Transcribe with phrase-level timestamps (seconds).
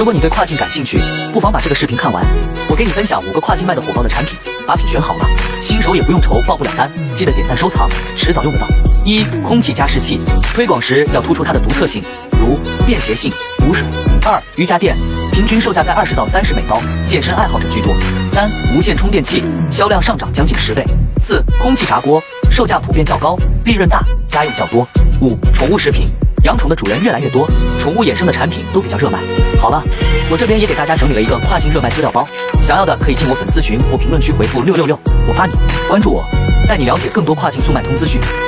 [0.00, 0.98] 如果你对跨境感兴趣，
[1.30, 2.24] 不妨把这个视频看完。
[2.70, 4.34] 我给你分享五个跨境卖的火爆的产品，
[4.66, 5.26] 把品选好了，
[5.60, 6.90] 新手也不用愁报不了单。
[7.14, 8.66] 记得点赞收藏，迟早用得到。
[9.04, 10.18] 一、空气加湿器，
[10.54, 12.02] 推广时要突出它的独特性，
[12.40, 13.86] 如便携性、补水。
[14.24, 14.96] 二、瑜伽垫，
[15.32, 17.94] 平均售价在二十到三十美刀，健身爱好者居多。
[18.30, 20.82] 三、无线充电器，销量上涨将近十倍。
[21.18, 23.36] 四、空气炸锅，售价普遍较高，
[23.66, 24.88] 利润大，家用较多。
[25.20, 26.06] 五、宠物食品。
[26.44, 27.46] 养宠的主人越来越多，
[27.78, 29.18] 宠物衍生的产品都比较热卖。
[29.60, 29.84] 好了，
[30.30, 32.26] 我这边也给大家整理了一个跨境热卖资料包，
[32.62, 35.52] 想要的可以进我粉丝群或评论区回复六六六，我发你。
[35.86, 36.24] 关注我，
[36.66, 38.18] 带你了解更多跨境速卖通资讯。